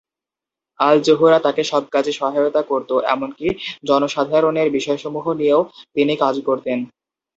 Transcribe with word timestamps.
আল 0.79 0.97
জোহরা 1.07 1.39
তাকে 1.39 1.61
সব 1.63 1.83
কাজে 1.93 2.11
সহায়তা 2.13 2.61
করতো, 2.71 2.95
এমনকি 3.13 3.47
জনসাধারণের 3.89 4.67
বিষয়সমূহ 4.77 5.25
নিয়েও 5.39 5.61
তিনি 5.95 6.13
কাজ 6.23 6.35
করতেন। 6.47 6.79